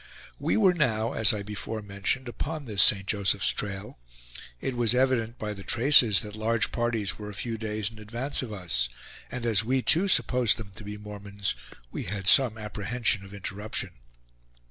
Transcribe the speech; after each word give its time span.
We 0.39 0.57
were 0.57 0.73
now, 0.73 1.13
as 1.13 1.31
I 1.31 1.43
before 1.43 1.83
mentioned, 1.83 2.27
upon 2.27 2.65
this 2.65 2.81
St. 2.81 3.05
Joseph's 3.05 3.51
trail. 3.51 3.99
It 4.59 4.75
was 4.75 4.95
evident, 4.95 5.37
by 5.37 5.53
the 5.53 5.61
traces, 5.61 6.21
that 6.23 6.35
large 6.35 6.71
parties 6.71 7.19
were 7.19 7.29
a 7.29 7.35
few 7.35 7.55
days 7.55 7.91
in 7.91 7.99
advance 7.99 8.41
of 8.41 8.51
us; 8.51 8.89
and 9.31 9.45
as 9.45 9.63
we 9.63 9.83
too 9.83 10.07
supposed 10.07 10.57
them 10.57 10.71
to 10.71 10.83
be 10.83 10.97
Mormons, 10.97 11.53
we 11.91 12.05
had 12.05 12.25
some 12.25 12.57
apprehension 12.57 13.23
of 13.23 13.31
interruption. 13.31 13.91